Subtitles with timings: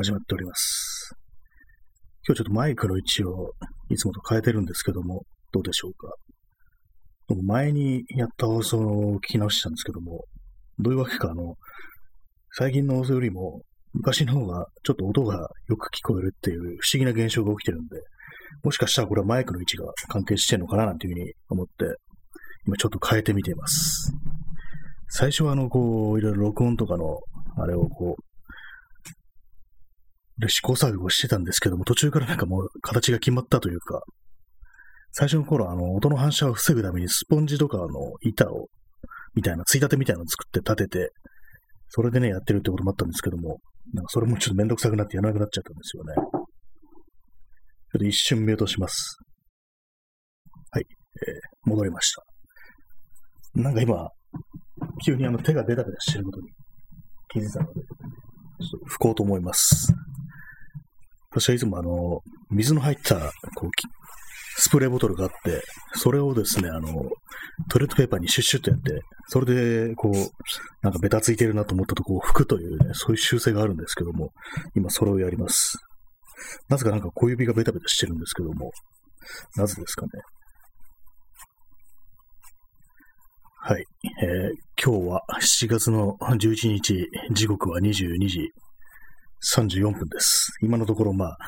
[0.00, 1.10] 始まっております。
[2.24, 3.50] 今日ちょっとマイクの位置を
[3.90, 6.14] いつもと変えてるんですけども、どうでしょうか？
[7.42, 10.26] 前にやった放送を聞き直したんですけども、
[10.78, 11.56] どういうわけか、あの、
[12.52, 18.00] 最近の放送よりも昔の方がちょっと音がよく聞こえるっていう不思議な現象が起きてるんで、
[18.62, 21.72] もしかしたらこれはマイクの位置が関係してんのかななんていうふうに思って、
[22.68, 24.12] 今ちょっと変えてみています。
[25.08, 27.18] 最初はあの、こう、いろいろ録音とかの、
[27.56, 28.22] あれをこう、
[30.38, 34.02] で試行錯誤してたんですけども、途中からなんかもう形が決まったというか、
[35.12, 37.86] 最初の頃、あの、音の反射を防ぐためにスポンジとかの
[38.20, 38.68] 板を、
[39.34, 41.12] みたいな、ついたてみたいなのを作って立てて、
[41.88, 43.58] それでね、やってるってこともあったんですけども、
[43.94, 46.14] なんかそれもちょっとめんどくさくなってやらなくなっちゃったんですよね。
[46.14, 49.16] ちょっと一瞬ミュートします。
[50.70, 50.84] はい、
[51.26, 52.22] えー、戻りました。
[53.54, 54.08] なんか今、
[55.04, 56.48] 急にあの手がベタベタしてることに
[57.28, 57.84] 気づいたので、ちょ
[58.76, 59.94] っと拭こうと思います。
[61.40, 62.20] 私はいつもあの、
[62.50, 63.16] 水の入った、
[63.54, 63.70] こう、
[64.60, 65.62] スプレーボトルがあって、
[65.94, 66.92] それをですね、あの、
[67.70, 70.14] トイレットペーパーにシュッシュッとやって、それで、こう、
[70.82, 74.30] なんかベタついてるなと思ったとこを拭くというね、そういう習性があるんですけども、
[74.74, 75.78] 今それをやります。
[76.68, 78.72] なぜかなんか小指がベタベタしてるんですけども、
[79.56, 80.10] なぜですかね。
[83.60, 83.84] はい。
[84.22, 88.50] えー、今日は7月の11日、時刻は22時
[89.56, 90.52] 34分です。
[90.62, 91.38] 今のところ、まあ、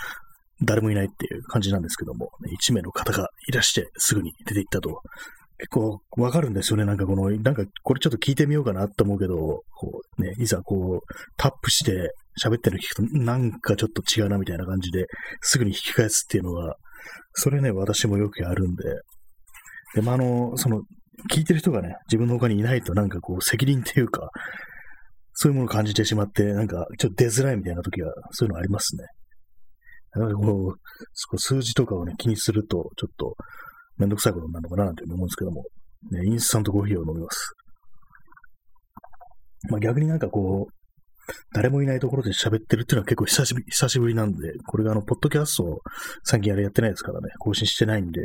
[0.62, 5.02] 誰もいないっていう感じなんですけども、ね、1名の方がいらしてすぐに出て行ったと。
[5.58, 6.86] 結構わかるんですよね。
[6.86, 15.04] なんかこの、なんかこれちょっと聞いてみようかなと思うけど、こうね、いざこう、タップして喋ってるの聞くと、なんかちょっと違うなみたいな感じで、
[15.42, 16.76] すぐに引き返すっていうのは、
[17.34, 18.84] それね、私もよくやるんで、
[19.94, 20.82] でもあの、その、
[21.30, 24.30] 聞いてる人がね、自分の他にいないとなんかこう、責任っていうか、
[25.42, 29.06] そういうものを感じてしまって、なんか、ちょっと出づらいみたいな時は、そういうのありますね。
[30.12, 33.36] だからこう、数字とかをね、気にすると、ちょっと、
[33.96, 35.64] めんどくさいことになるのかな、なんて思うんですけども、
[36.10, 37.54] ね、インスタントコーヒーを飲みます。
[39.70, 45.78] まあ逆になんかこう、誰もいないところで喋ってるっていうのは結構久しぶり、久しぶりなんで、これがあの、ポッドキャストを
[46.22, 48.20] 最近あれやってないですからね、更新してないんで、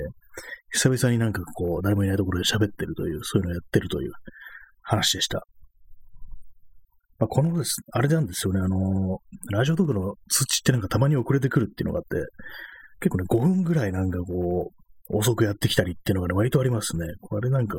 [0.73, 4.11] 久々になんかこう、誰もいないところで喋ってるという、そういうのをやってるという
[4.81, 5.47] 話でした。
[7.17, 9.19] まあ、このです、あれなんですよね、あの、
[9.51, 12.17] ラジオトークの通知ってなんかたまに遅れてくるっていうのがあって、
[12.99, 14.71] 結構ね、5分ぐらいなんかこ
[15.09, 17.05] う、遅くやってきたりっていうのがね、割とありますね。
[17.21, 17.77] これなんか、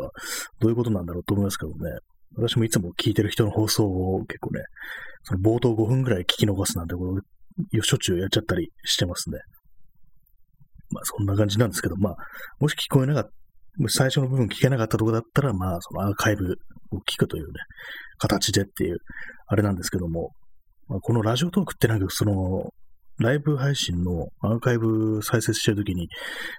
[0.61, 1.99] どういうことなんだろうと思いますけどね。
[2.37, 4.61] 私もいつも聞いてる人の放送を結構ね、
[5.25, 9.39] その冒頭5分ぐらい聞き逃すなんてことをしょっちゅうやっちゃったりしてますね。
[10.91, 12.17] まあそんな感じなんですけど、まあ、
[12.61, 13.31] もし聞こえなかった、
[13.89, 16.57] 最初の部分聞けなかったとこだったら、まあそのアーカイブ
[16.93, 17.53] を聞くというね、
[18.19, 18.99] 形でっていう、
[19.47, 20.33] あれなんですけども、
[20.89, 22.71] まあ、このラジオトークってなんかその、
[23.19, 26.09] ライブ配信のアーカイブ再生してるときに、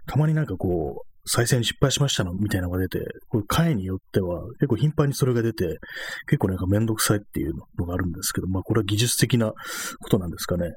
[0.07, 2.33] たまになんかこう、再生に失敗しましたの？
[2.33, 5.77] みたいなのが出て、これ回によっては結構頻繁にそれが出て、
[6.25, 10.71] 結構なんかめんどくさいっていうのがあるんですけど、まあこれは技術的なことなんですかね。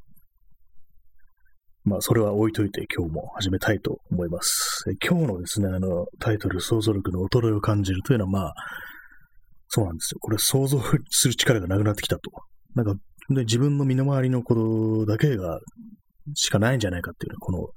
[1.84, 4.84] まあそれは置いといて今日も始めたいと思います。
[5.08, 8.54] 今日のですね、あのタイトル、想像力の衰えを感じるというのはまあ、
[9.72, 10.19] そうなんですよ。
[10.20, 12.31] これ想像する力がなくなってきたと。
[12.75, 12.94] なんか、
[13.28, 15.60] で自分の身の回りのことだけが、
[16.34, 17.69] しかないんじゃないかっていうね、この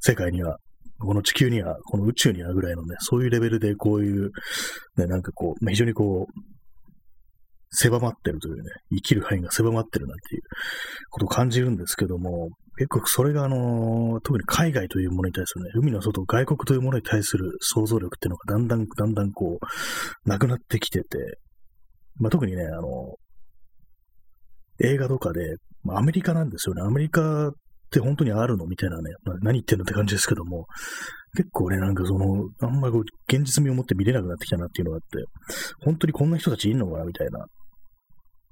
[0.00, 0.58] 世界には、
[0.98, 4.32] この地球には、この宇宙にはぐらいのね、そういうレベルでこういう、
[4.96, 6.40] ね、なんかこうま、非常にこう、
[7.70, 10.42] 狭まってるというね、生きる範囲が狭まってるなんていう
[11.10, 21.38] ことを感じるんですけども、結構それがあの、特に海外というものに対するね、海の外、外国というものに対する想像力っていうのがだんだんだんだんこう、なくなってきてて、
[22.16, 23.16] まあ、特にね、あの、
[24.82, 26.82] 映画とかで、まあ、アメリカなんですよね。
[26.82, 27.52] アメリカっ
[27.90, 28.66] て本当にあるの？
[28.66, 30.66] みたいなね、まあ、何言ってんのって感じですけども、
[31.36, 33.02] 結構ね、なんかその、あんまこう、
[33.32, 35.24] 現実味を持って見れなくなってきたなっていうのがあって、
[35.84, 37.04] 本当にこんな人たちいんのかな？
[37.04, 37.44] みたいな。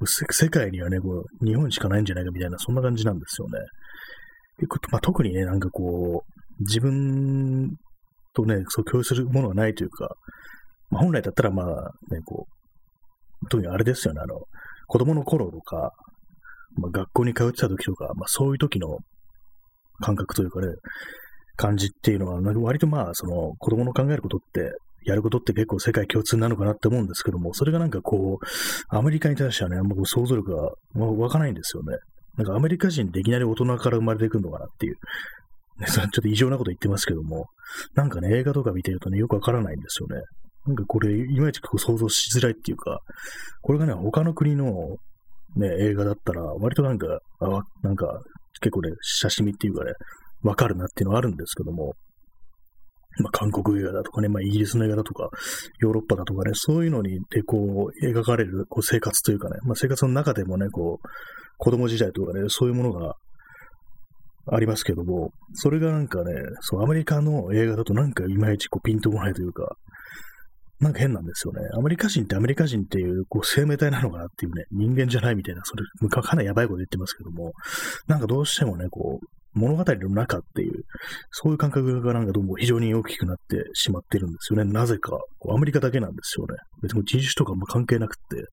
[0.04, 2.30] 世界にはね、こう、日本しかないんじゃないか？
[2.30, 3.58] みたいな、そんな感じなんですよね。
[4.90, 7.70] まあ、特にね、なんかこう、自分
[8.34, 10.14] とね、そう共有するものがないというか、
[10.90, 11.66] まあ、本来だったらまあ、
[12.14, 12.46] ね、こ
[13.42, 14.40] う、特にあれですよね、あの、
[14.86, 15.92] 子供の頃とか、
[16.76, 18.98] まあ、学校に通ってた時とか、まあ、そういう時の
[20.00, 20.68] 感覚というかね、
[21.56, 24.72] 感じっていうのは、割とまあ、その、子供の考えることって、
[25.04, 31.96] やることって結構世界共通なのかなって思うんですけども、それがなんかこう、アメリカに対してはね、あんま想像力が湧かないんですよね。
[32.36, 34.94] なんかアメリカ人っていきなり大人から生まれてくるのかなっていう、
[35.78, 37.46] ね、それちょっと異常なこと言ってますけども、
[37.94, 40.22] なんかね、映画とか見てるとね、よくわからないんですよね。
[40.66, 43.00] なんかこれ、いまいちこう想像しづらいっていうか、
[43.62, 44.72] これがね、他の国の
[45.56, 48.20] ね、映画だったら、割となんか、あなんか、
[48.60, 49.92] 結構ね、写真見っていうかね、
[50.42, 51.94] わかるなっていうのはあるんですけども、
[53.18, 55.28] まあ、韓国映画だとかね、まあ、イギリスの映画だとか、
[55.80, 61.08] ヨーロッパだとかね、そういうのに、で、こう、描かれる、こう、生活というかね、まあ、生活の中でもね、こう、
[61.62, 63.14] 子供時代とかね、そういうものが
[64.50, 69.76] ありますけども、それがなんかね、そう、アメリカの映画だとなんかいまいちこうピンとこないというか、
[70.80, 71.60] なんか変なんですよね。
[71.78, 77.52] アメリカ人ってアメリカ人っていう、こう、生命体なのかなっていうね、人間じゃないみたいな、それ、かなりやばいこと言ってますけども、
[78.08, 80.84] なんかどうしてもね、こう、物語の中っていう、
[81.30, 84.72] そういう感覚がなんかどうも非常に大きくなってしまってるんですよね。
[84.72, 85.18] なぜか。
[85.50, 86.54] アメリカだけなんですよね。
[86.82, 88.44] 別に人種とかも関係なくって、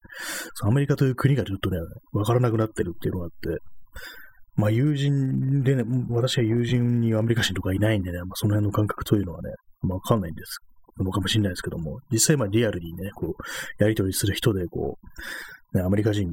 [0.63, 1.77] アメリカという国がちょっとね、
[2.11, 3.61] わからなくなってるっていうのがあって、
[4.55, 9.51] まあ友人でね、私は友人にアメリカ人とかいないんでね、まあその辺の感覚というのはね、
[9.81, 10.57] まあわかんないんです
[11.03, 14.97] のかもしれないですけども、実際まあリアルにね、こう、やりとりする人で、こ
[15.73, 16.29] う、ね、アメリカ人,、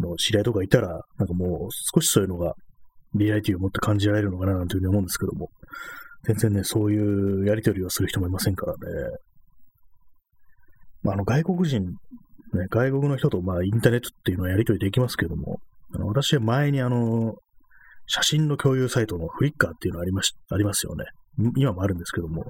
[0.00, 2.54] の知り合いとかいたら、なんかもう少しそういうのが
[3.18, 5.50] リアリティを持って感じられるのかななんていうふうに思うんですけども、
[6.24, 8.78] 全然ね、そういうやりとりをする人もいませんからね。
[11.02, 15.60] まあ、あの外国人、ね、外国の人とまあインターネットっていうのはやりとりできますけども、
[15.94, 17.34] あの私は前にあの、
[18.08, 21.04] 写真の共有サイトのフリッカーっていうのありまし、ありますよね。
[21.56, 22.44] 今もあるんですけども、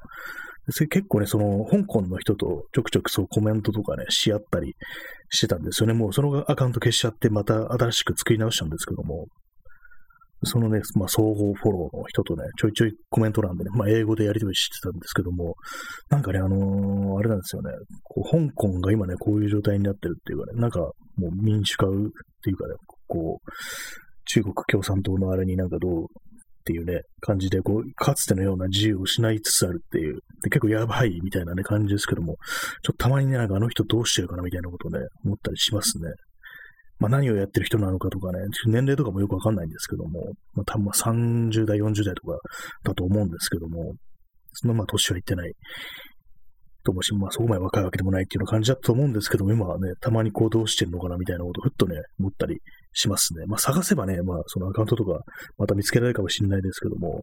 [0.66, 4.74] 結構ね、その、香港の人とちょくちょくそうコメントとかね、し合ったり
[5.30, 5.94] してたんですよね。
[5.94, 9.26] もうそのアカウント消しちゃって、また新しく作り直したんですけども、
[10.46, 15.54] そのね、まあ、総合フォローの人とね、ちょいちょいコメント欄でね、まあ、英語でやり取りしてたんですけども、
[16.10, 17.70] なんかね、あのー、あれなんですよね、
[18.04, 22.74] こう香港が今ね、こういう状態になってるっていうかね、なんかもう民主化っていうかね、
[23.06, 23.50] こう、
[24.26, 26.06] 中国共産党のあれになんかどうっ
[26.66, 32.36] ていうね、感じで、こう、かつてのような自由を失いつつあるっていう、で結構やばいみたいなね、感じですけども、
[32.82, 36.10] ちょっとたまにね、なんかあの人どうしてるかなみたいなことをね、思ったりしますね。
[36.98, 42.38] まあ、何をやってる人なのかとかね、年齢とかもよくわかんないんですけども、まあ、多分ま30代、40代とか
[42.84, 43.94] だと思うんですけども、
[44.52, 45.52] そんなまあ年は言ってない
[46.86, 52.60] ともし、まあそこまで若いわけでもないっていうような感じだと思うんですけども、今はね、たまにこうどうしてるのかなみたいなことをふっとね、思ったり
[52.92, 53.44] しますね。
[53.46, 55.20] まあ探せばね、まあそのアカウントとか
[55.58, 57.22] また見つけられるかもしれないですけども、まあ、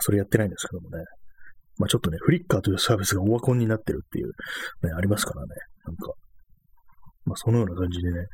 [0.00, 1.04] それやってないんですけどもね。
[1.78, 4.28] まあちょっとね、フリッカーというサービスがオワコンになってるっていう、
[4.86, 5.48] ね、ありますからね。
[5.84, 6.12] なんか、
[7.24, 8.26] まあ、そのような感じでね、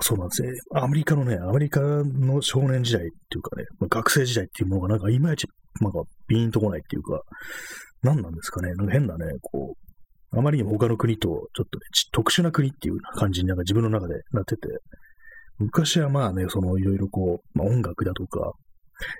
[0.00, 0.50] そうなんですね。
[0.74, 5.46] アメリカのね、アメリカの少年時代っていうかね、まあ、学生時代っていうものがなんかいまいち、
[5.80, 7.22] なんかビーンとこないっていうか、
[8.02, 11.64] 何なんですかね、なんか変なね、こう、あまりにも他の国とちょっとね、
[12.12, 14.68] 特殊な国っていう感じになんか自分の中でなってて、
[15.58, 18.52] 昔はまあね、そのいろいろこう、まあ、音楽だとか、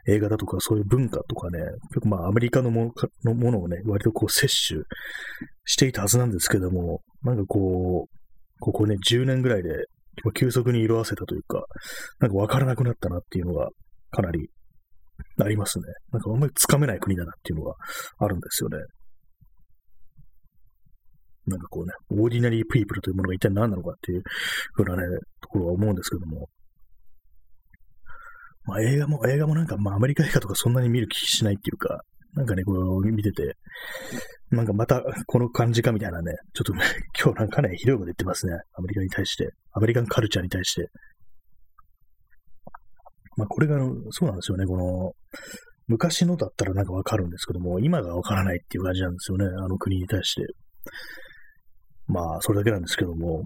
[0.07, 1.59] 映画だとかそういう文化とかね、
[1.89, 2.93] 結構まあアメリカのもの
[3.25, 4.85] のものをね、割とこう摂取
[5.65, 8.20] していたはずなんですけども、なんかこう、
[8.61, 9.71] ここね、10年ぐらいで、
[10.35, 11.65] 急速に色あせたというか、
[12.21, 13.69] なんかわからなくなったなっていうのが、
[14.11, 14.51] かなり
[15.41, 15.85] ありますね。
[16.13, 17.75] なんかあんまりつかめない国だなっていうのが
[18.19, 18.79] あるんですよね。
[21.47, 24.23] なんかこうね、 ordinary people というものが一体何なのかっていう
[24.75, 25.03] ふうなね、
[25.41, 26.49] ところは思うんですけども。
[28.65, 32.01] まあ映画も、映画もなんか、まあアメリカ映画とかそんなに見る気しないっていうか、
[32.35, 33.57] なんかね、こう見てて、
[34.51, 36.73] なんかまたこの感じかみたいなね、ちょっと、
[37.23, 38.55] 今日なんかね、ひどいこと言ってますね。
[38.75, 39.51] アメリカに対して。
[39.73, 40.91] American culture に対して。
[43.37, 43.79] まあこれが、
[44.11, 45.13] そうなんですよね、この、
[45.87, 50.47] 昔のだったらなんかわかるんですけども、今がわからないっていう感じなんですよね、あの国に対して。
[52.07, 53.45] まあ、それだけなんですけども、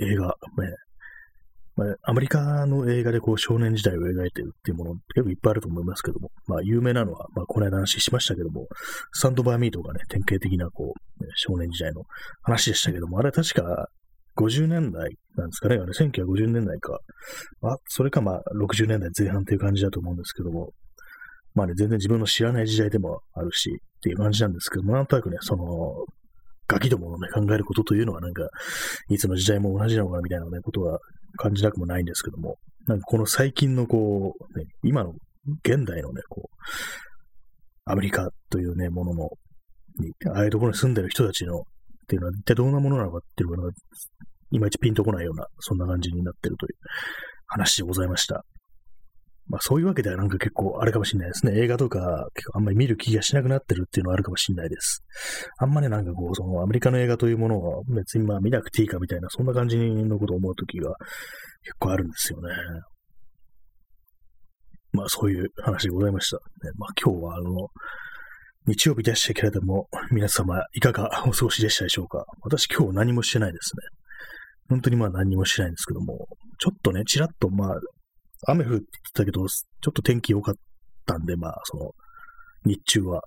[0.00, 0.32] 映画、ね、
[1.76, 8.66] まあ、アメリカの映画でこう少年時代を描いてるっていうもの結構いっぱいあると思いますけども、まあ有名なのは、まあこの間話しましたけども、
[9.12, 12.02] スタンドバーミートがね、典型的なこう、ね、少年時代の
[12.42, 13.88] 話でしたけども、あれは確か
[14.36, 16.98] 50年代なんですかね、あれ1950年代か、
[17.62, 20.70] あ、それかまあ60年代前半っていう感じだと思うんですけども、
[21.54, 25.64] まあね、全然自分の知らない時代でもあるし、っていう感じなんですけども、なんとなくね、その、
[26.68, 28.48] ガキどものね、考えることというのはなんか、
[29.08, 30.98] いつの時代も同じなのかなみたいなね、ことは
[31.36, 35.12] 感じなくもないんですけども、なんかこの最近のこう、ね、今の
[35.64, 36.56] 現代のね、こう、
[37.84, 39.30] アメリカというね、ものの、
[40.34, 41.62] ああいうところに住んでる人たちの、っ
[42.08, 43.70] ていうのは一体どんなものなのかっていうのが、
[44.50, 46.72] いまいちピンとこないような、そんな感じになってるという
[47.46, 48.44] 話でございました。
[49.48, 51.52] まあそういうわけではなんか結構あれかもしれないですね。
[51.60, 55.02] 映画とか結構あんまり見る気がしなくなってるっていうのはあるかもしれないです。
[55.58, 60.94] あんまねなんかこう、そのアメリカの映画というものを別にまあ見なくていいかみたいな、そんな感じのことを思うときが
[61.62, 62.48] 結構あるんですよね。
[64.92, 66.36] まあそういう話でございました。
[66.36, 66.42] ね、
[66.76, 67.68] まあ今日はあの、
[68.66, 72.24] 日曜日でしたけれども、皆様いかがお過ごしでしたでしょうか？
[72.42, 73.82] 私今日何もしてないですね。
[74.68, 76.26] 本当にまあ何もしてないんですけども、
[76.58, 77.76] ちょっとね、ちらっとまあ、
[78.46, 80.54] 雨降って言ってたけど、ちょっと天気良かっ
[81.04, 81.92] たんで、まあ、その、
[82.64, 83.22] 日中は、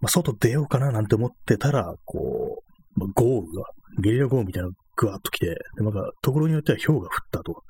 [0.00, 2.62] まあ、外出ようかななんて思ってたら、こ
[2.96, 3.64] う、まあ、豪雨が、
[4.00, 7.62] ゲリラ豪雨みたいなのがぐわっと来て、で、なんか、ところによっては氷が降ったと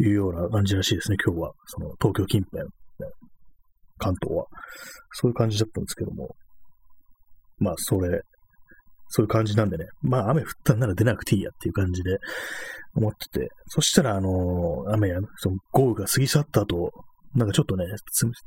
[0.00, 1.52] いうような感じらしいですね、今日は。
[1.66, 2.70] その、東京近辺、ね、
[3.98, 4.46] 関東は。
[5.12, 6.34] そういう感じだったんですけども。
[7.58, 8.20] まあ、それ、
[9.08, 12.18] そういう感じなんでね、まあ雨降ったんなら出なくていいやっていう感じで
[12.94, 16.90] 思ってて、そしたらあのー、雨や、その豪雨が過ぎ去った後、
[17.34, 17.84] なんかちょっとね、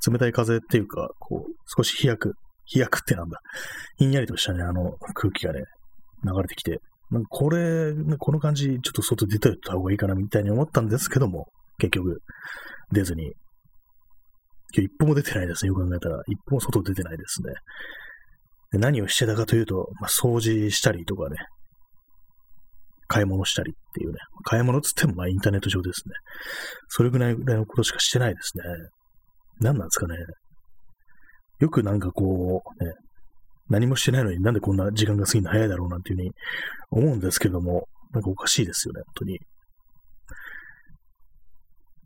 [0.07, 2.33] 冷たい風っていうか、こう、少し冷やく、
[2.73, 3.39] 冷やくってなんだ、
[3.97, 5.61] ひんやりとしたね、あの空気がね、
[6.25, 6.79] 流れてきて、
[7.11, 11.47] なんかこれ、この感じ、ちょっと外出てた方がいいかなみたいに思ったんですけども、
[11.77, 12.21] 結局、
[12.91, 13.33] 出ずに。
[14.75, 16.21] 今日一歩も出てないですね、よく考えたら。
[16.27, 17.53] 一歩も外出てないですね。
[18.71, 21.38] 何をしてたかというと、まあ、掃除したりとかね、
[23.07, 26.13] 買い物したりっていうね、買い物つってもまあインターネット上ですね。
[26.88, 28.63] それぐらいぐらいのことしかしてないですね。
[29.59, 30.15] 何なんですかね。
[31.59, 32.93] よくなんかこう、ね、
[33.67, 36.31] 何もしてないのになんでこんな時間が過ぎるの早いだろうなんていうふうに
[36.91, 39.39] 思うんですけども、なんかおかしいですよね、本当に。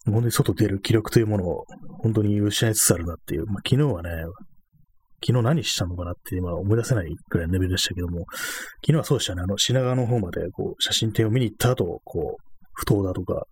[0.05, 1.65] 本当に外出る気力というものを
[2.01, 3.45] 本当に失いつつあるなっていう。
[3.47, 4.09] まあ、昨日はね、
[5.25, 8.25] 昨日何したのかなって今思い出せないくらいのレベルでしたけども、
[8.85, 13.45] 昨日はそうでしたね、あの、品川の方までこう写真展を見に行った後、こう、不当だとか、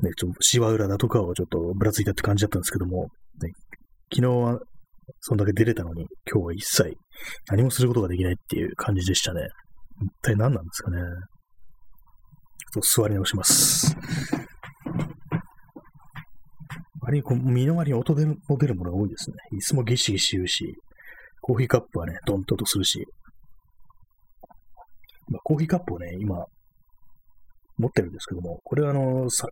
[0.00, 3.08] ね、ちょっと芝浦だとかをちょっとぶらついたって感じだったんですけども、
[3.40, 3.50] ね、
[4.12, 4.58] 昨日は
[5.20, 6.96] そんだけ出れたのに、今日は一切
[7.48, 9.42] 何もすることができないっていう感じでしたね。
[10.02, 10.98] 一体何なんですかね。
[10.98, 13.96] ちょっと座り直します。
[17.06, 19.36] 割にこう身の回りに音出る出るものが多いですね。
[19.52, 20.74] いつもギシギシ言うし、
[21.40, 23.06] コーヒーカップはね、ドンと音するし、
[25.28, 26.44] まあ、コーヒーカップをね、今、
[27.78, 29.46] 持ってるんですけども、これはあの、さ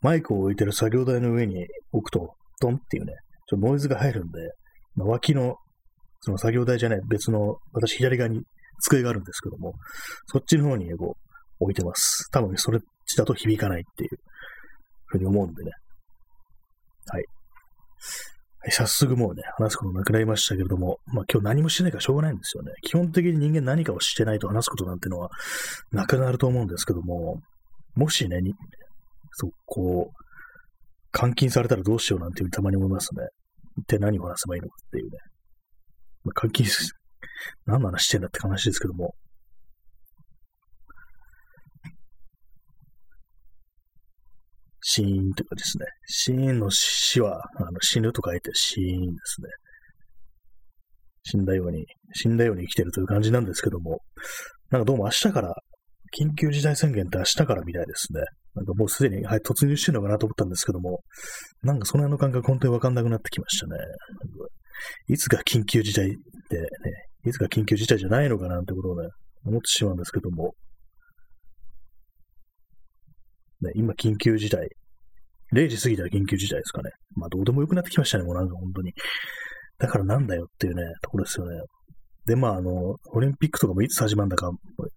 [0.00, 3.12] マイクを置いてる作業台の上に置くと、ドンっていうね、
[3.46, 4.38] ちょっとノイズが入るんで、
[4.94, 5.56] まあ、脇の、
[6.20, 8.40] その作業台じゃない、別の、私左側に
[8.80, 9.74] 机があるんですけども、
[10.26, 11.16] そっちの方に、こ
[11.60, 12.30] う、置いてます。
[12.30, 14.10] 多分それっちだと響かないっていう
[15.06, 15.72] ふうに思うんでね。
[17.08, 17.24] はい。
[18.70, 22.72] 早速もうね、話すことなくなりましたけれども、まあ今日何もしてないからしょうがないんですよね。
[22.82, 25.30] 基本的に人間何かをしてないと話すことなんてのは
[25.92, 27.40] なくなると思うんですけども、
[27.94, 28.40] もしね、
[29.32, 33.26] そう、こう、監禁されたらどうしようなんていうたまに思いますね。
[33.78, 35.18] 一体何を話せばいいのかっていうね。
[36.24, 36.92] まあ、監禁す、
[37.66, 39.14] 何の話してんだって話ですけども、
[44.80, 49.48] 死因というかですね、死因の死は、あの死ぬと書いて死因ですね。
[51.24, 54.00] 死んだように、死んだように生きてるという感じなんですけども、
[54.70, 55.54] なんかどうも明日から、
[56.18, 58.20] 緊急事態宣言って明日からみたいですね。
[58.54, 61.00] なんかもうすでに、はい、突入してるのかなと思ったんですけども、
[61.62, 63.72] なんかその辺の感覚本当にわかんなくなってきましたね。
[65.08, 66.16] いつが緊急事態でね、
[67.24, 69.08] いつが緊急事態じゃないのかなってことをね、
[69.44, 70.54] 思ってしまうんですけども、
[73.62, 74.68] ね、今緊急事態。
[75.52, 76.90] 0時過ぎたら緊急事態ですかね。
[77.14, 78.92] まあどうでもよくなってきましたね、もうなんか本当に。
[79.78, 81.60] だからなんだよっていうね、ところですよね。
[82.26, 84.50] で、まああの、オリンピックとかもいつ始まるんだか、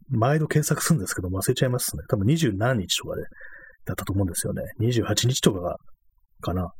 [0.10, 2.04] 毎度検索するんですけど忘れちゃいますね。
[2.10, 3.24] 多分二十何日とかで、
[3.86, 4.64] だったと思うんですよね。
[4.82, 5.78] 28日とかが、
[6.42, 6.72] かな。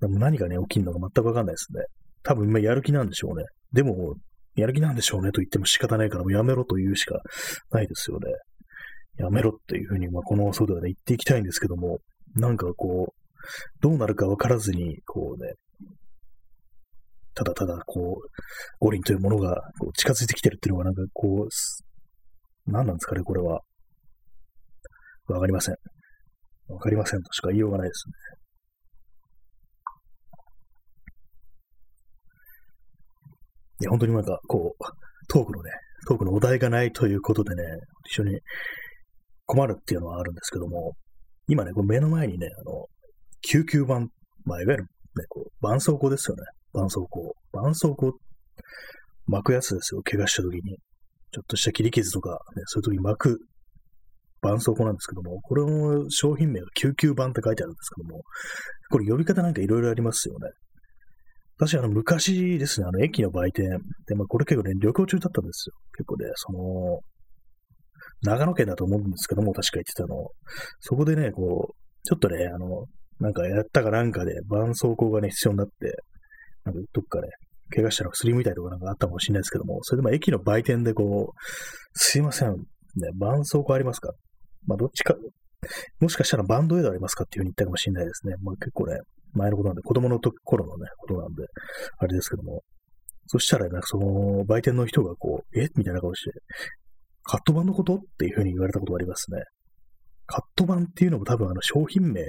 [0.00, 1.82] でも何がね、起きるのか全くわかんないですね。
[2.22, 3.44] 多分今やる気なんでしょうね。
[3.72, 4.14] でも、
[4.56, 7.20] やる気なんでしょうねと言っても仕方ないからもうやめろと言うしか
[7.70, 8.32] ないですよね。
[9.16, 11.98] やめろっていうふうに、まあ、この放送ではね、言っていきたいんですけども、
[12.36, 13.14] なんかこう、
[13.80, 15.52] どうなるかわからずに、こうね、
[17.34, 18.28] ただただ、こう、
[18.80, 23.60] 五輪というものがこう近づいてきてるっていうのが、なんかこう、何なんですかね、これは。
[25.28, 25.76] わかりません。
[26.68, 28.12] わかりませんとしか言いようがないですね。
[33.82, 34.84] いや、本当になんか、こう、
[35.28, 35.70] トークのね、
[36.06, 37.62] トークのお題がないということでね、
[38.06, 38.38] 一緒に
[39.50, 40.94] 困るっていうのはあるんですけども、
[41.48, 42.86] 今ね、こう目の前にね、あの、
[43.42, 44.10] 救急版、
[44.44, 46.44] まあ、いわゆるね、こう、絆創膏ですよね。
[46.72, 47.32] 絆創膏。
[47.52, 48.12] 絆創膏
[49.26, 50.02] 巻くやつですよ。
[50.02, 50.76] 怪我した時に。
[51.32, 53.38] ちょっとした切り傷とか、ね、そういう時に巻く
[54.40, 58.22] 絆創膏なんですけども、これの商品名が救急版って書いてあるんですけども、
[58.90, 60.48] これ呼び方なんかいろいろありますよね。
[61.58, 63.68] 私、あの、昔ですね、あの、駅の売店
[64.06, 65.74] で、まあ、これ結構ね、旅行中だったんですよ。
[65.96, 67.00] 結構ね、その、
[68.22, 70.30] 長野県だと思うんですけども、確か言ってたの。
[70.80, 71.74] そこでね、こう、
[72.04, 72.86] ちょっとね、あの、
[73.18, 75.96] なんかやったかなんかで、絆創膏がね、必要になって、
[76.64, 77.28] なんかどっか、ね、
[77.74, 81.38] 怪我したら薬みたいとかなんかあったかもしれないですけども、それでも駅の売店でこう、
[81.94, 82.56] すいません、ね、
[83.12, 84.12] 絆創膏ありますか？
[84.66, 85.14] まあ、どっちか、
[86.00, 88.34] もしかしたらバンドエイドありますかっていうふうに言ったかもしれないですね。
[88.42, 88.98] まあ、結構ね、
[89.32, 91.44] 前のことなんで、子供の時頃のね、ことなんで、
[91.98, 92.62] あれですけども。
[93.26, 95.68] そしたら、なんかその、売店の人がこう、え？
[95.76, 96.32] みたいな顔して、
[97.22, 99.42] カット版のことっていうふうに言われたことがありますね。
[100.26, 102.26] カット版っていうのも多分あの商品名で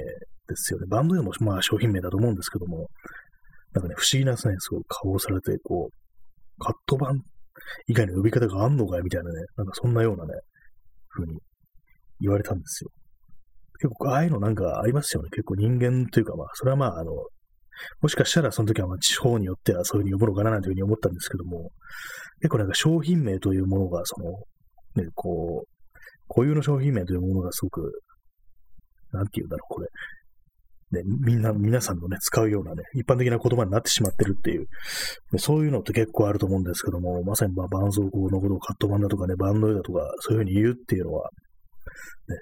[0.55, 0.86] すよね。
[0.88, 2.88] バンドでもまあ商品名だと思うんですけども、
[3.74, 7.21] なんかね、不思議なですね、すごい顔をされて、こう、カット版
[7.88, 10.33] 以外の呼び方があんのかよみたいなね、なんかそんなようなね、
[11.10, 11.39] 風に
[12.19, 12.89] 言われたんですよ。
[13.79, 15.29] 結構、ああいうのなんかありますよね。
[15.31, 17.12] 結構人間というか、まあ、それはまあ、あの、
[18.01, 21.71] もしかしたらその時はまあ地方によってはそういうふうに呼ぶのかなというふうに思ったんですけども、
[22.41, 24.43] 結構なんか商品名というものが、その、
[24.95, 28.01] ね、こう、固有の商品名というものがすごく、
[29.12, 29.88] なんて言うんだろう、これ。
[30.91, 34.67] ね、みんな、皆さんのね、使うようなね、一般的な言葉になってしまってるっていう、ね
[35.38, 41.29] そういうのって結構あると思うんですけども、まさにまあ、絆創膏のことをカット版だとかね、バンドだとか、そういうふうに言うっていうのは、
[42.27, 42.38] ね、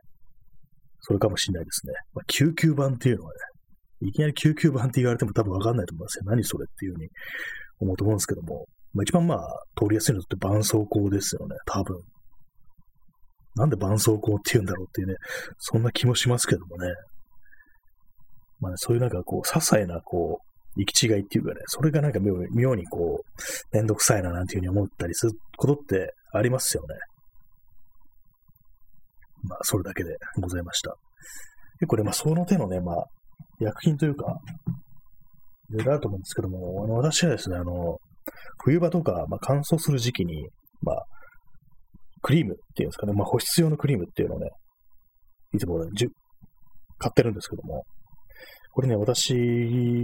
[1.01, 1.93] それかもしれないですね。
[2.13, 3.37] まあ、救急版っていうのはね、
[4.01, 6.23] いきなり救急版って言われても多分わかんないと思いますよ。
[6.25, 7.09] 何それっていうふうに
[7.79, 9.39] 思うと思うんですけども、まあ、一番まあ、
[9.79, 11.97] 通りやすいのって絆創膏ですよね、多分。
[13.59, 15.15] なんで絆創膏って言うんだろうっていうね、
[15.57, 16.87] そんな気もしますけどもね。
[18.59, 26.95] まあ、ね、そういうなんかこう、些細なこう、行き違いっていうかね、それがなんか妙にこう、めんどくさいななんていうふうに思ったりすることってありますよね。
[29.43, 30.95] まあ、それだけでございました。
[31.79, 33.05] 結構ね、まあ、その手のね、まあ、
[33.59, 34.37] 薬品というか、
[35.71, 37.97] いろいろあると思うんですけども、あの、私はですね、あの、
[38.63, 40.49] 冬場とか、まあ、乾燥する時期に、
[42.21, 44.49] クリームっていうんですかね、まあ、保湿用のクリームっていうのをね、
[45.53, 45.89] いつも、ね、
[46.97, 47.85] 買ってるんですけども、
[48.71, 49.33] これね、私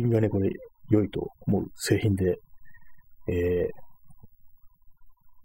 [0.10, 0.50] がね、これ、
[0.90, 2.36] 良いと思う製品で、
[3.28, 3.68] えー、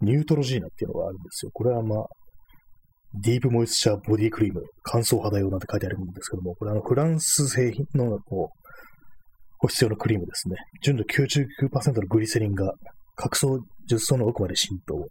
[0.01, 1.51] ニュートロジーナっていうのがあるんですよ。
[1.53, 2.05] これはまあ、
[3.21, 8.61] ディープモイスチャーボディクリーム、乾燥肌用なんて書いてあるんですけども、これあの、フランス製品の、こう、
[9.59, 10.55] 保湿用のクリームですね。
[10.81, 12.73] 純度99%のグリセリンが、
[13.15, 13.47] 角層
[13.89, 15.07] 10層の奥まで浸透。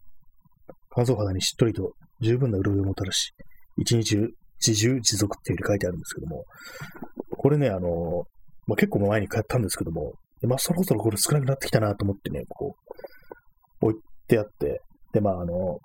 [0.90, 3.32] 乾燥肌にしっとりと十分な潤いをもたらし、
[3.76, 4.28] 一日中、
[4.66, 6.44] 自重自足っていうふうに書いてあるんですけども、
[7.36, 8.24] これね、あの、
[8.66, 12.74] まあ、結構前に買ったんですけども、まあ、そろそろこれ少なくなってきたなと思ってね、こ
[13.82, 14.80] う、置いてあって、
[15.12, 15.78] で、まあ、あの、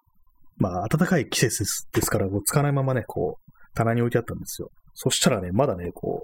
[0.58, 4.70] まあ、暖かい季節ですから、こう使わないままね、こう、棚に置いてあったんですよ。
[4.94, 6.24] そしたらね、まだね、こ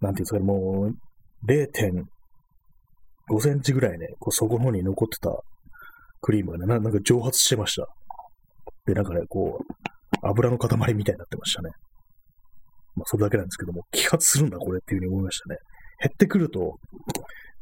[0.00, 0.94] う、なんていうんですかね、もう、
[1.46, 5.30] 0.5センチぐらいね、こう、底の方に残ってた
[6.24, 7.86] クリームがね、なんか蒸発してました。
[8.86, 9.64] で、なんかね、こう、
[10.22, 11.68] 油の塊みたいになってましたね。
[12.96, 15.58] まあ、それだけなんですけども、揮発するんだ、これっていうふうに思いましたね。
[16.00, 16.78] 減ってくると、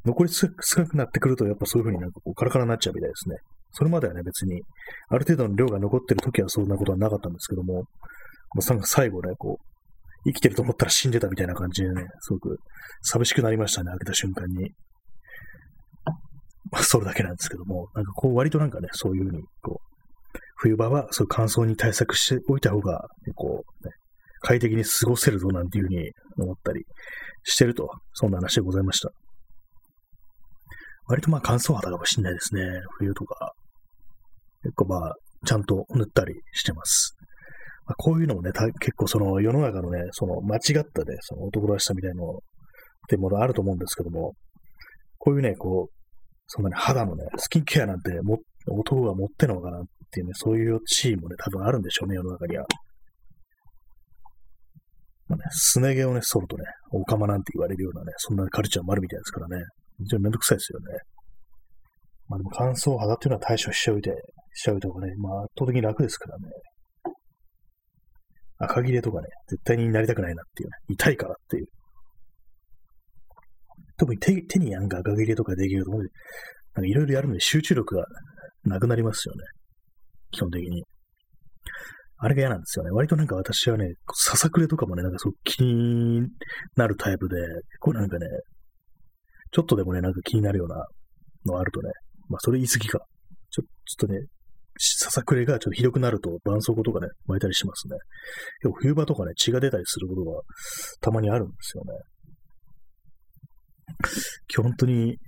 [0.04, 3.36] 残り少なくなってくると、やっぱそういうふうになんかこう、カラカラになっちゃうみたいですね。
[3.72, 4.62] それまではね、別に、
[5.08, 7.84] ある程度の量が残ってる時はそんなことはなかったんですけども、も
[8.58, 9.64] う最後ね、こう、
[10.24, 12.58] 生きてると思ったら死んでたみたいな感じでね、すごく
[13.00, 14.70] 寂しくなりましたね、開けた瞬間に。
[16.70, 19.92] まあ、それだけなんですけども、なんかこう、割となんかね、そういうふうに、こう、
[20.56, 23.92] 冬場はそういう乾燥に対策しておいた方が、ね、こう、ね、
[24.40, 26.84] 快適に過ごせるぞなんていうふうに思ったり
[27.44, 29.10] してると、そんな話でございました。
[31.06, 32.62] 割とまあ乾燥肌かもしんないですね。
[32.98, 33.52] 冬とか。
[34.62, 37.16] 結構まあ、ちゃんと塗ったりしてます。
[37.86, 42.34] まあ、こういうのもね、結構その世の中のね、その間違ったね、その男らしさみたいなのっ
[43.08, 44.34] てものあると思うんですけども、
[45.18, 46.01] こういうね、こう、
[46.46, 52.66] そんなに肌のね、スキンケアなんても男が持ってんのかなっていうね、そういう地位もね、多分あるんでしょうね、世の中には。
[55.28, 59.64] まあね、すね毛をね、剃るとね、おかまなんて言われるようなね、そんなカルチャーもあるみたいですからね、
[59.98, 60.98] 非常にめんどくさいですよね。
[62.28, 64.10] まあでも乾燥肌っていうのは対処しちゃうて、
[64.54, 66.44] しちゃうとかね、まあ圧倒的に楽ですからね。
[68.58, 71.66] 赤切れとかね、絶対になりたくないなっていうね、痛いからっていう。
[74.02, 76.06] 特に手手になんか赤切れとかできると、なんか
[76.84, 78.04] いろいろやるので集中力が
[78.64, 79.44] なくなりますよね。
[80.32, 80.82] 基本的に。
[82.18, 82.90] あれが嫌なんですよね。
[82.90, 86.26] 割となんか私はね、ささくれとかもね、なんかすごく気に
[86.74, 87.36] なるタイプで、
[87.78, 88.26] こうなんかね、
[89.52, 90.84] ちょっとでもね、なんか気になるような
[91.46, 91.92] のあるとね、
[92.28, 92.98] まあそれ言い過ぎか。
[93.50, 94.18] ちょちょっとね、
[94.78, 97.96] ささくれがちょっとひどくなると、絆創膏とかね、巻いたりしますね。
[98.62, 100.40] 結構冬場とかね、血が出たりすることが
[101.00, 101.92] たまにあるんですよね。
[104.48, 105.18] 基本当に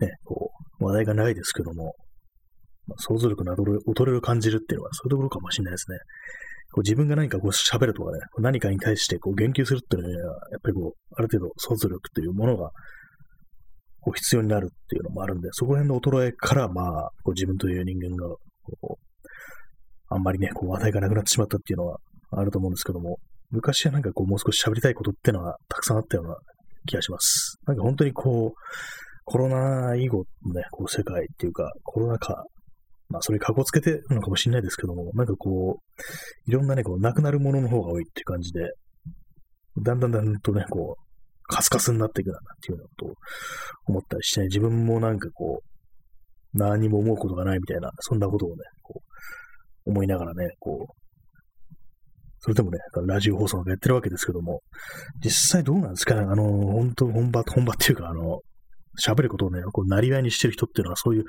[0.00, 1.94] ね、こう、話題がないですけども、
[2.86, 5.98] まあ、想像力の劣れる感じるっていうのはそういうところかもしれないですね。
[6.72, 12.70] こう自分が何かこう喋るとかね、何かに対してこう言及するっていうのは、やっぱりこう、ある程度想像力っていうものが
[14.00, 18.28] こう必要になるっていうのもあるんで、そこら辺の衰えから、まあ、こう自分という人間が
[18.80, 19.10] こう
[20.12, 21.98] あんまりね、こう話題がなくなってしまったっていうのは
[22.32, 23.18] あると思うんですけども、
[23.50, 26.36] 昔はなんかこうもう少し喋りたいことっていうのはたくさんあったような
[26.86, 27.58] 気がします。
[27.66, 28.60] なんか本当にこう、
[29.24, 32.44] コロナ以後のね、こう世界っていうか、コロナ禍、
[33.08, 38.72] まあそれかこつけてるのかもしれないですけども、なんかこう、いろんなね、こう、なくなるものの方が多いっていう感じで、
[39.82, 41.10] だんだんだんとね、こう、
[41.46, 43.14] カスカスになっていくなっていうようなことを
[43.86, 49.02] 思ったりして、ね、自分もなんかこう、何も思うことがないみたいな、そんなことをね、こ
[49.86, 50.99] う、思いながらね、こう、
[52.40, 54.62] それでもね、ラジオ放送なんかやってるわけですけども、
[55.22, 58.40] 実際どうなんですかね、あの、本当本場、本場っていうか、あの、
[59.04, 61.24] 喋ることをね、こう、なりわいにしてる人っていうのは、そういう、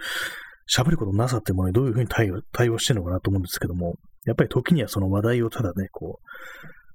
[0.73, 3.95] 喋ることなさってものにどういうふうに対応対応してるのかなと思うんですけども、
[4.25, 6.27] やっぱり時にはその話題をただね、こう、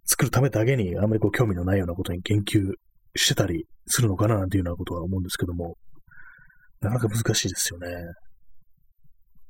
[0.07, 2.73] 作るためだけにあんまりこう興味のないようなことに言及
[3.17, 5.77] してたりするのかななんていうようなことは思うんですけども、
[6.81, 7.89] なかなか難しいですよね。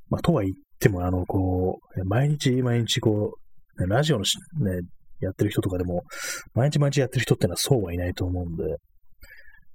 [0.09, 3.46] まあ、とは言っても、あの、こう、毎日毎日こう、
[3.85, 4.23] ラジオの
[4.59, 4.81] ね、
[5.19, 6.03] やってる人とかでも、
[6.53, 8.63] 毎日毎日やってる人ってのはそうはいないと思うんで、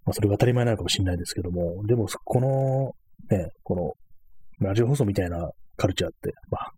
[0.04, 2.92] まあ、それが当たり前なのかもしれないですけども、でも、この、
[3.36, 3.92] ね、この、
[4.66, 6.72] ラジオ放送みたいなカルチャーって、まあ、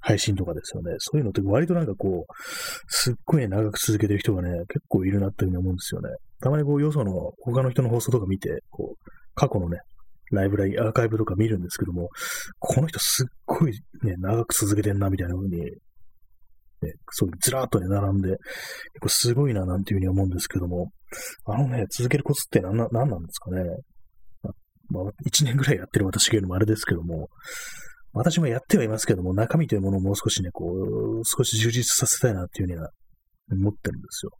[0.00, 0.94] 配信とかですよね。
[0.98, 2.32] そういうのって割となんかこう、
[2.88, 6.08] すっごい長く続けてる人がね、結構いるなっていうふうに思うんですよね。
[6.40, 9.78] たまにこう、よその他の人の放送とか見て、こう、過去のね、
[10.32, 12.08] ライブラリ、アーカイブとか見るんですけども、
[12.58, 15.70] この人すっごいね、長く続けてんな、みたいな風に、ね、
[17.10, 18.40] そうずらーっとね、並んで、結
[19.00, 20.90] 構すごいな、なんていう風に思うんですけども、
[21.46, 23.62] あのね、続けるコツって何な、何なんですかね。
[24.88, 27.28] まあ、1年ぐらいやってる私が言うのもあれですけども、
[28.12, 32.90] 私もやってはいますけども、中身というものをもう少しね、こう、少し充実させたいなっていうふうには
[33.50, 34.32] 思ってるんですよ。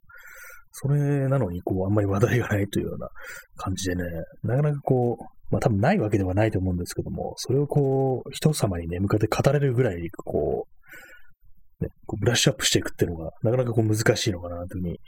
[0.75, 3.07] それなのに、こう、あんまり話題がないというような
[3.55, 4.03] 感じでね、
[4.43, 10.67] なかなかこう、まあ多分ないわけではないと思うんですけども、それをこう、人様にね、向かって語れるぐらい、こ
[11.79, 14.99] う、ね、こうブラッシュアップしていくっていうのが、なかなかこう難しいのかなというふうに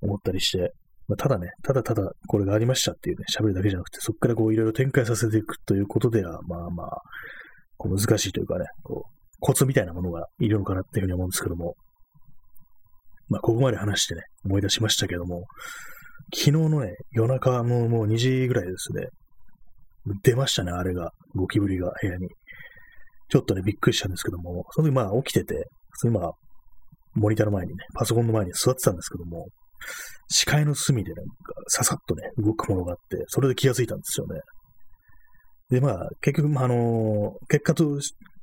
[0.00, 0.72] 思ったりして、
[1.06, 7.02] まあ、ただね、ただただこれがありましたっていうね、喋るだけじゃなくて、そこからこういろいろ展開させていくということでは、まあまあ、
[7.76, 11.74] こう難しいというかね、こう、コツみたいなものがいるのかなっていうふうに思うんですけども、
[13.30, 15.44] まあ、ここまで話してね、思い出しましたけども、
[16.34, 19.06] 昨日のね、夜中ももう2時ぐらいですね、
[20.22, 21.12] 出ましたね、あれが。
[21.34, 22.28] ゴキブリが部屋に。
[23.28, 26.32] ちょっとね、びっくりしたんですけども、その時まあ起きてて、普通にまあ、
[27.14, 29.46] モニターの前にね、パソコンの前に座ってたんですけども、
[30.28, 31.22] 視界の隅でね、
[31.68, 34.40] ささっとね、動くものがあって、それで気がついたんですよね。
[35.70, 37.98] で、まあ、結局、まあ、あの結果と、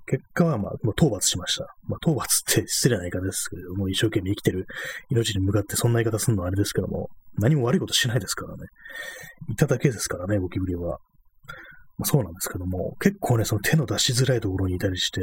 [0.09, 1.65] 結果は、まあ、もう討伐しました。
[1.87, 4.65] まあ、討伐って失礼な言い方ですけども、一生懸命生きてる
[5.09, 8.63] 命に向かってそんな言い方するのはあれですけども、何も悪いことしないですからね。
[9.49, 10.99] いただけですからね、ゴキブリは。
[11.97, 15.21] まあ、そうなんですけども、結構ね、その手の出しづらいところにいたりして、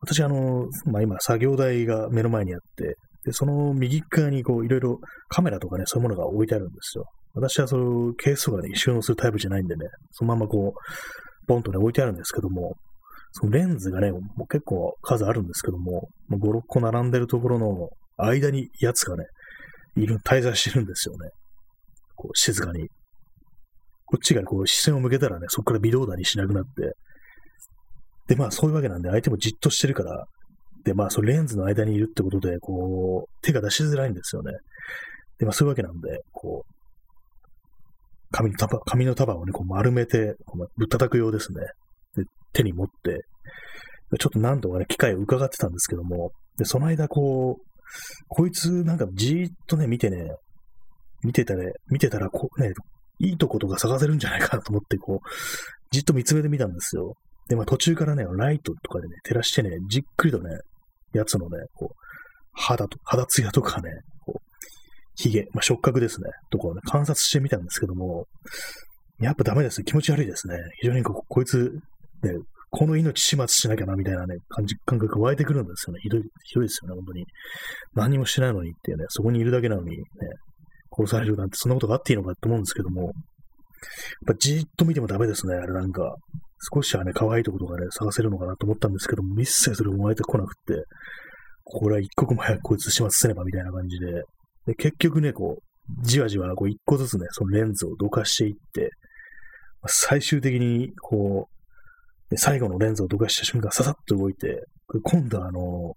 [0.00, 4.98] 私、あの、まあ、今、作業台が目の前にあって、で、その右側にこう、いろいろ
[5.28, 7.04] カメラとかね、そういうものが置いてあるんですよ。
[7.34, 12.76] 私はそういうケースとかね、収納するタイプじゃないんでね、そのままこう、ポンとね、置いてあるんですけども、
[13.32, 19.24] そのレンズがね、もう結構数あるんですけども、5、6個並んでるところの間にやつがね、
[19.96, 21.30] いる、滞在してるんですよね。
[22.16, 22.88] こう、静かに。
[24.06, 26.94] こっちがこう視線を向けたらね、そこから微動だにしなくなって、
[28.28, 30.26] で、まあそういうわけなんで、相手もじっとしてるから、
[30.84, 34.52] で、まあそのレンズの間にいるってことで、こう、手が出しづらいんですよね。
[35.38, 36.72] で、まあそういうわけなんで、こう、
[38.30, 40.34] 紙の束、紙の束をね、こう丸めて、
[40.76, 41.60] ぶったたくようですね。
[42.58, 43.24] 手に持って、
[44.18, 47.64] ちょっと何度かね、機会を伺ってたんですけども、で、その間こう、
[48.28, 50.30] こいつなんかじーっとね、見てね、
[51.22, 52.72] 見てたら、見てたら、こうね、
[53.20, 55.28] いいとことか探せるんじゃないかなと思って、こう、
[55.90, 57.14] じっと見つめてみたんですよ。
[57.48, 60.50] で、まあ途中からね、ライトとかでね、照らしてね、じっくりとね、
[61.12, 61.94] やつのね、こう、
[62.52, 63.90] 肌と、肌ツヤとかね、
[64.24, 64.40] こう、
[65.16, 68.26] 髭、まあ触覚ですね、とかをね、観察してみたんですけども、
[69.20, 69.84] やっぱダメですね。
[69.84, 70.56] 気持ち悪いですね。
[70.80, 71.72] 非常にここいつ、
[72.22, 72.32] ね、
[72.70, 76.00] この命始末しなきゃな、みたいなね、感じ、感覚が湧いてくるんですよね。
[76.02, 77.26] ひどい、ひどいですよね、本当に。
[77.94, 80.04] 何もしないのにっていうね、そこにいるだけなのにね、
[80.96, 83.12] 殺されるなんてそんなことがあっていいのかと思うんですけども、やっ
[84.26, 86.16] ぱじーっと見てもダメですね、あれなんか。
[86.74, 90.82] 少しはね、可愛いところがね、探せるのかなと思ったんですけども、一切それも湧いてこなくって、
[91.62, 94.06] これは一刻も早くこいつ始末すればみたいな感じで、
[94.66, 98.90] で結局ね、こう、じわじわこう一個ずつね、そのレンズをどかしていって、
[99.86, 101.57] 最終的に、こう、
[102.36, 104.64] 最後のレンズをどかした瞬間、ささっと動いて、
[105.02, 105.94] 今度はあの、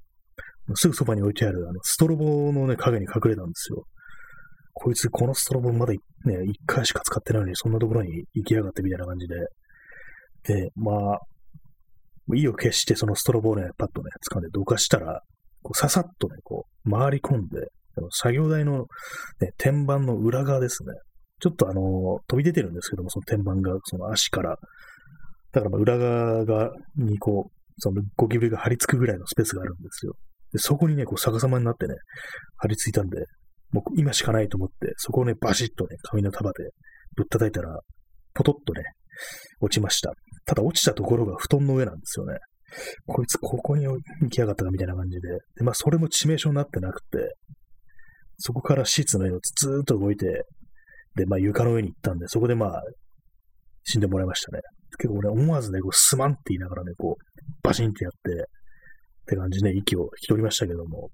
[0.76, 3.84] すぐそばに置いてある、あの、ストロボのね、影に隠れたんですよ。
[4.74, 6.00] こいつ、このストロボまだね、
[6.46, 9.36] 一回しか使ってないのに、そんなところに行きやがってみたいな感じで。
[10.44, 11.20] で、まあ、
[12.34, 15.22] 意を決してそのストロボをね、パッとね、掴んでどかしたら、
[15.64, 17.68] こうささっとね、こう、回り込んで、
[18.12, 18.86] 作業台の、
[19.42, 20.94] ね、天板の裏側ですね。
[21.40, 24.58] ちょっとあの、飛び出てるんですけども、その天板が、その足から。
[25.54, 30.14] だからまあ裏側が、にこう、そのゴキブリが張り付くぐらいのスペースがあるんですよ。
[30.54, 31.96] で、そこにね、こう逆さまになってね、
[32.58, 33.26] 張り付いたんで、
[33.72, 36.72] もう今しかないと思って、そこをね、バシッとね、紙の束で
[37.16, 37.80] ぶったたいたら、
[38.34, 38.84] ポトッとね、
[39.62, 40.14] 落ちました。
[40.46, 42.38] ただ落ちたところが布団の上なんですよね。
[43.06, 45.30] こいつここに行きやがったかみたいな感じで。
[45.58, 47.36] で、まあそれも致命傷になってなくて、
[48.38, 50.46] そこからシーツの上をずーっと動いて、
[51.16, 52.82] で、まあ床の上に行ったんで、そこでまあ
[53.84, 54.62] 死んでもらいましたね。
[54.98, 57.24] 結構俺思わずね、こうすまんって言いながらね、こう、
[57.64, 61.10] バシンってやって、って感じで、ね、息を引き取りましたけども。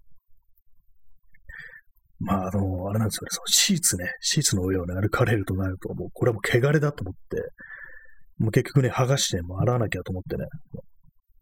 [2.19, 7.51] まあ、あの、あれなんですよね、そのシーツね、シーツの上をね、歩かれるとなると、もう、これはもう汚れだと思って、
[8.39, 10.45] もう結局ね、剥がして、もう洗わなきゃと思ってね、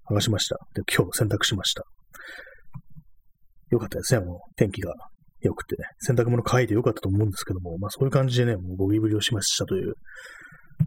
[0.10, 0.58] 剥がしました。
[0.74, 1.84] で、今日洗濯しました。
[3.72, 4.94] よかったですね、もう天気が
[5.40, 9.94] 良くてね、洗濯物乾いてよかったと思うんですけども、まあそういう感じでね、もうゴキブリをしましたという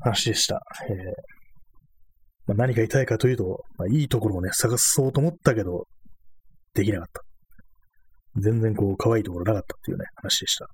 [0.01, 0.61] 話でした。
[0.89, 1.38] えー
[2.49, 5.87] まあ、何が言いたいかというと、まあ、いいところをね、探そうと思ったけど、
[6.75, 7.23] できなかった。
[8.41, 10.67] 全然こう、可愛いところなかったっていうね、話でした。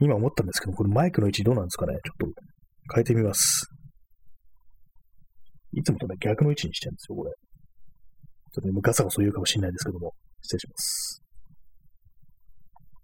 [0.00, 1.94] 今思ったんですけど、これマイクの位置どうなんですかね？
[1.94, 2.40] ちょっと
[2.92, 3.68] 変えてみます。
[5.74, 7.30] いつもとね、逆の位置にしてるんですよ、これ。
[7.30, 10.12] ちょっとね、ガサガサ言うかもしれないですけども、
[10.42, 11.22] 失礼します。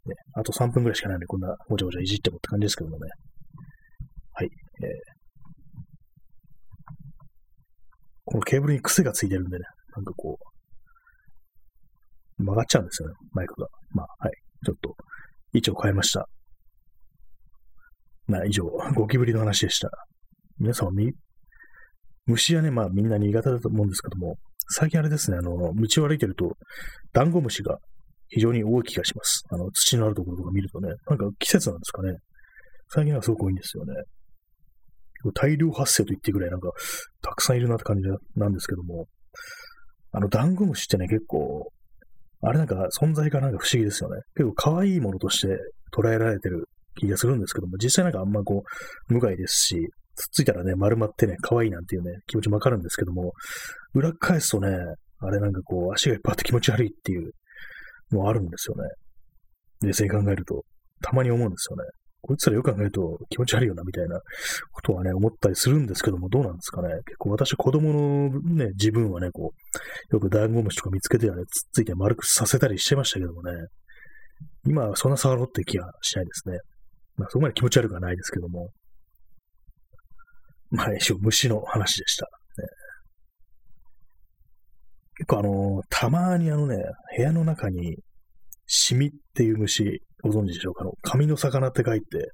[0.07, 3.11] ね、あと3分ぐらいしかないので、こんなごちゃごちゃいじってもって感じですけどもね。
[4.33, 4.51] はい。
[4.83, 4.91] えー、
[8.31, 9.65] このケーブルに癖がついてるんでね、
[9.97, 10.39] なんかこ
[12.39, 13.69] う、曲がっちゃうんですよね、マイクが。
[13.91, 14.33] まあ、はい。
[14.67, 14.95] ちょっと、
[15.55, 16.29] 位置を変えました。
[18.27, 18.65] まあ、以上、
[18.95, 19.91] ゴキブリの話でした。
[20.59, 20.93] 皆さんは、
[22.27, 24.37] 虫はね、まあみんな苦手だと思うんですけども、
[24.69, 26.53] 最近あれですね、あの、道を歩いてると、
[27.15, 27.79] ダンゴムシが
[28.29, 29.45] 非常に多い気がします。
[29.51, 32.19] あの、土のあるところとか見るとね、なんか季節なんですかね。
[32.91, 33.95] 最近はすごく多いんですよね。
[35.35, 36.71] 大量発生と言ってぐらいなんか、
[37.23, 38.03] たくさんいるなって感じ
[38.37, 39.07] なんですけども、
[40.13, 41.71] あの、ダンゴムシってね、結構、
[42.41, 44.23] あれなんか存在がなんか不思議ですよね。
[44.37, 45.57] 結構可愛いものとして
[45.93, 48.63] 捉えられてる気がするんですけども、実際なんかあんまこ
[49.09, 53.33] う、無害ですし、つっついたらね、丸まってね、可愛いなんていうね、気持ちもわかるんですけども、
[53.95, 54.69] 裏返すとね、
[55.21, 57.33] あれなんかこう、足がいっぱいあって気持ち悪いっていう
[58.13, 58.89] のあるんですよね。
[59.83, 60.65] 冷静に考えると、
[61.03, 61.85] たまに思うんですよね。
[62.21, 64.21] こいつらよく考えると気持ち悪いよな、みたいな
[64.73, 66.89] ことはね、思ったりするんですけども、どうなんですかね。
[67.07, 69.53] 結構私、子供のね、自分はね、こ
[70.11, 73.53] う、よくダンゴムシとか見つけてはね、つっついて丸くさせたりしてましたけどもね、
[74.67, 76.59] 今はそんな触ろうって気はしないですね。
[77.17, 78.71] まあ、そこまで気持ち悪くはないですけども。
[80.71, 82.27] まあ、一応虫の話でした。
[82.27, 82.69] ね、
[85.17, 86.77] 結構あの、たまにあのね、
[87.17, 87.97] 部屋の中に
[88.69, 90.83] シミっていう虫、ご存知でしょうか？
[90.83, 92.31] あの、紙の魚って書いて、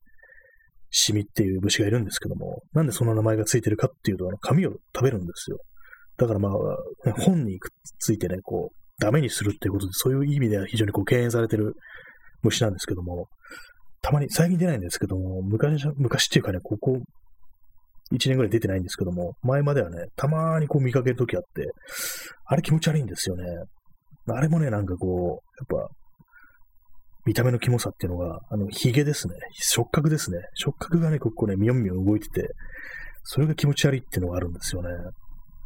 [0.90, 5.58] シミっていう虫がいるんですけども、なんでそんな名前がついてるかっていうと、あの、紙を食べるんですよ。
[6.16, 11.74] だからまあ、本にくっついてね、こう、ダメにするっていうことで、そういう意味では非常にこう、敬遠されてる
[12.42, 13.28] 虫なんですけども、
[14.02, 17.00] たまに、最近出ないんですけども、昔、昔っていうかね、ここ、
[18.12, 21.70] 1年ぐらい出てないんですけども、前まではね、たまにこう見かけるときあって、
[22.44, 23.44] あれ気持ち悪いんですよね。
[24.28, 25.88] あれもね、なんかこう、やっぱ、
[27.26, 29.34] 見た目のキモさっていうのが、あの、髭ですね。
[29.52, 30.38] 触覚ですね。
[30.54, 32.48] 触覚がね、ここね、みよみよ動いてて、
[33.22, 34.88] それが気持ち悪いっていうのがあるんですよね。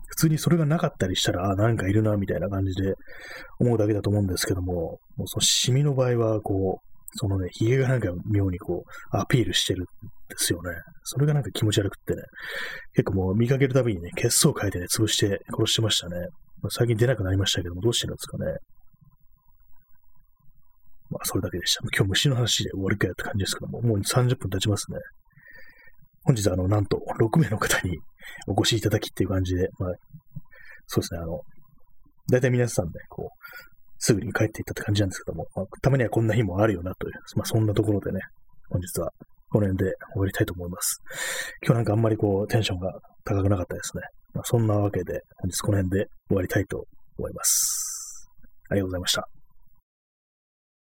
[0.06, 2.94] 普通にそれがなかったりしたら、あ、なんかいるな、みたいな感じで
[3.58, 10.70] 思うだけだと思うんですけども、もうそのシミの場合は、こう、そのね、髭がなんか妙にこう、アピールしてるんですよね。
[11.04, 12.22] それがなんか気持ち悪くってね、
[12.94, 16.16] 結構もう見かけるたびにね、血相変えてね、潰して殺してましたね。
[16.70, 18.56] 最近出なくなりましたけども、どうしてるんですかね。
[21.10, 21.82] まあ、それだけでした。
[21.96, 24.98] 今日虫の話で終わりかよって感じですけども、もう30分経ちますね。
[26.24, 27.98] 本日は、あの、なんと、6名の方に
[28.46, 29.92] お越しいただきっていう感じで、まあ、
[30.86, 31.40] そうですね、あの、
[32.30, 33.48] 大体皆さんね、こう、
[33.98, 38.20] すぐに帰っていったって感じなんですけども、まあ、たまにはこんな日もあるよなという、まあ、そんなところでね、
[38.70, 39.10] 本日は
[39.50, 41.00] この辺で終わりたいと思います。
[41.64, 42.92] 今日なんかあんまりこう、テンションが
[43.24, 44.02] 高くなかったですね。
[44.34, 46.84] まあ、そんなわけで、本日この辺で終わりたいと
[47.18, 48.28] 思います。
[48.68, 49.37] ありがとうございました。